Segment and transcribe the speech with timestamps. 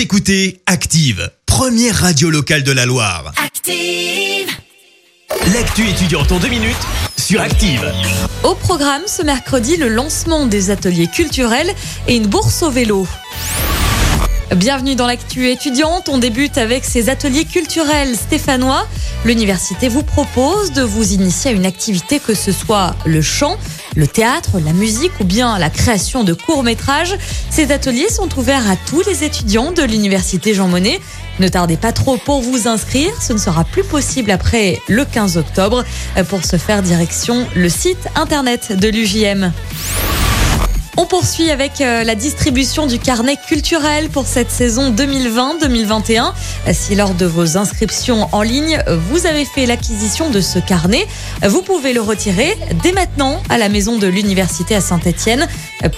[0.00, 3.34] Vous écoutez Active, première radio locale de la Loire.
[3.36, 4.48] Active.
[5.52, 6.74] L'actu étudiante en deux minutes
[7.18, 7.92] sur Active.
[8.42, 11.74] Au programme ce mercredi, le lancement des ateliers culturels
[12.08, 13.06] et une bourse au vélo.
[14.56, 16.08] Bienvenue dans l'actu étudiante.
[16.08, 18.84] On débute avec ces ateliers culturels stéphanois.
[19.24, 23.56] L'université vous propose de vous initier à une activité que ce soit le chant,
[23.94, 27.14] le théâtre, la musique ou bien la création de courts-métrages.
[27.48, 31.00] Ces ateliers sont ouverts à tous les étudiants de l'université Jean Monnet.
[31.38, 35.36] Ne tardez pas trop pour vous inscrire, ce ne sera plus possible après le 15
[35.36, 35.84] octobre.
[36.28, 39.52] Pour se faire direction le site internet de l'UJM.
[40.96, 46.32] On poursuit avec euh, la distribution du carnet culturel pour cette saison 2020-2021.
[46.72, 51.06] Si lors de vos inscriptions en ligne, vous avez fait l'acquisition de ce carnet,
[51.42, 55.46] vous pouvez le retirer dès maintenant à la maison de l'université à Saint-Etienne.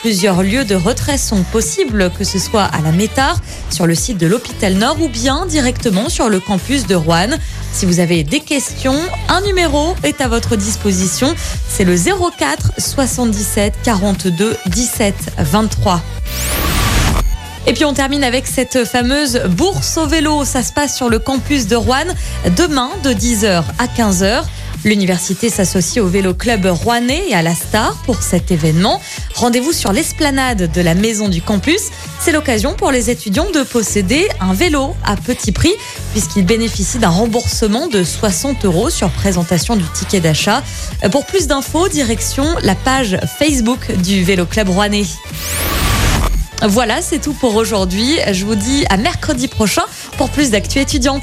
[0.00, 4.18] Plusieurs lieux de retrait sont possibles, que ce soit à la Métard, sur le site
[4.18, 7.38] de l'hôpital Nord ou bien directement sur le campus de Rouen.
[7.72, 11.34] Si vous avez des questions, un numéro est à votre disposition.
[11.68, 16.02] C'est le 04 77 42 17 23.
[17.66, 20.44] Et puis on termine avec cette fameuse bourse au vélo.
[20.44, 22.06] Ça se passe sur le campus de Rouen
[22.56, 24.42] demain de 10h à 15h.
[24.84, 29.00] L'université s'associe au Vélo Club Rouennais et à la Star pour cet événement.
[29.34, 31.82] Rendez-vous sur l'esplanade de la maison du campus.
[32.18, 35.72] C'est l'occasion pour les étudiants de posséder un vélo à petit prix
[36.12, 40.62] puisqu'ils bénéficient d'un remboursement de 60 euros sur présentation du ticket d'achat.
[41.10, 45.06] Pour plus d'infos, direction la page Facebook du Vélo Club Rouennais.
[46.62, 48.18] Voilà, c'est tout pour aujourd'hui.
[48.32, 49.84] Je vous dis à mercredi prochain
[50.18, 51.22] pour plus d'actu étudiante.